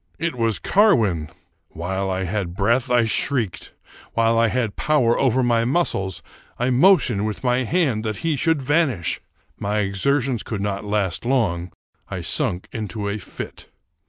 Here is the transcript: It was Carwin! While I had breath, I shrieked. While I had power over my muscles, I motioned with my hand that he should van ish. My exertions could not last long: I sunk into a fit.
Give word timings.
It 0.17 0.35
was 0.35 0.57
Carwin! 0.57 1.29
While 1.69 2.09
I 2.09 2.23
had 2.23 2.55
breath, 2.55 2.89
I 2.89 3.05
shrieked. 3.05 3.71
While 4.13 4.39
I 4.39 4.47
had 4.47 4.75
power 4.75 5.15
over 5.19 5.43
my 5.43 5.63
muscles, 5.63 6.23
I 6.57 6.71
motioned 6.71 7.23
with 7.27 7.43
my 7.43 7.65
hand 7.65 8.03
that 8.05 8.17
he 8.25 8.35
should 8.35 8.63
van 8.63 8.89
ish. 8.89 9.21
My 9.59 9.77
exertions 9.81 10.41
could 10.41 10.59
not 10.61 10.83
last 10.83 11.23
long: 11.23 11.71
I 12.09 12.21
sunk 12.21 12.67
into 12.71 13.07
a 13.09 13.19
fit. 13.19 13.69